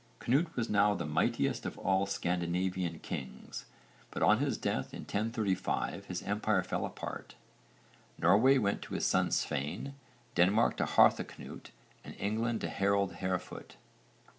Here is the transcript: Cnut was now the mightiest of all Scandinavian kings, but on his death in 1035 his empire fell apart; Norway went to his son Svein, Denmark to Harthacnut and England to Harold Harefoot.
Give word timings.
Cnut 0.19 0.55
was 0.55 0.67
now 0.67 0.95
the 0.95 1.05
mightiest 1.05 1.63
of 1.63 1.77
all 1.77 2.07
Scandinavian 2.07 2.97
kings, 3.01 3.65
but 4.09 4.23
on 4.23 4.39
his 4.39 4.57
death 4.57 4.95
in 4.95 5.01
1035 5.01 6.05
his 6.05 6.23
empire 6.23 6.63
fell 6.63 6.87
apart; 6.87 7.35
Norway 8.17 8.57
went 8.57 8.81
to 8.81 8.95
his 8.95 9.05
son 9.05 9.29
Svein, 9.29 9.93
Denmark 10.33 10.77
to 10.77 10.85
Harthacnut 10.85 11.69
and 12.03 12.15
England 12.17 12.61
to 12.61 12.67
Harold 12.67 13.17
Harefoot. 13.17 13.75